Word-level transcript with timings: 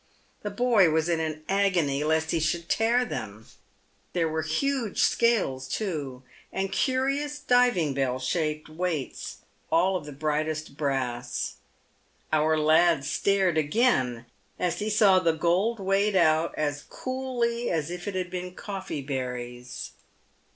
The 0.41 0.49
boy 0.49 0.89
was 0.89 1.07
in 1.09 1.19
an 1.19 1.43
agony 1.47 2.03
lest 2.03 2.31
he 2.31 2.39
should 2.39 2.67
tear 2.67 3.05
them. 3.05 3.45
There 4.13 4.27
were 4.27 4.41
huge 4.41 4.99
scales, 5.03 5.67
too, 5.67 6.23
and 6.51 6.71
curious 6.71 7.37
diving 7.37 7.93
bell 7.93 8.17
shaped 8.17 8.67
weights, 8.67 9.43
all 9.71 9.95
of 9.95 10.07
the 10.07 10.11
brightest 10.11 10.75
brass. 10.75 11.57
Our 12.33 12.57
lad 12.57 13.05
stared 13.05 13.59
again, 13.59 14.25
as 14.57 14.79
he 14.79 14.89
saw 14.89 15.19
the 15.19 15.33
gold 15.33 15.79
weighed 15.79 16.15
out 16.15 16.55
as 16.57 16.85
coolly 16.89 17.69
as 17.69 17.91
if 17.91 18.07
it 18.07 18.15
had 18.15 18.31
been 18.31 18.55
coffee 18.55 19.03
berries. 19.03 19.91